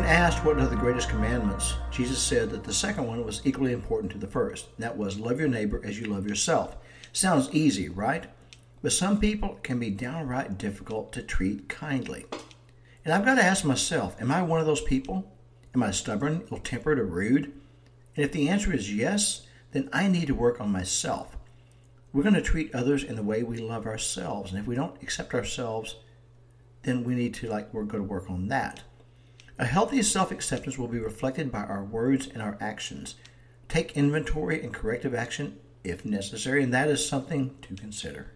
[0.00, 4.10] asked what are the greatest commandments, Jesus said that the second one was equally important
[4.12, 4.68] to the first.
[4.78, 6.76] That was love your neighbor as you love yourself.
[7.12, 8.24] Sounds easy, right?
[8.80, 12.24] But some people can be downright difficult to treat kindly.
[13.04, 15.30] And I've got to ask myself, am I one of those people?
[15.74, 17.52] Am I stubborn, ill tempered, or rude?
[18.16, 21.36] And if the answer is yes, then I need to work on myself.
[22.14, 24.52] We're going to treat others in the way we love ourselves.
[24.52, 25.96] And if we don't accept ourselves,
[26.82, 28.82] then we need to, like, we're going to work on that.
[29.62, 33.14] A healthy self acceptance will be reflected by our words and our actions.
[33.68, 38.32] Take inventory and corrective action if necessary, and that is something to consider.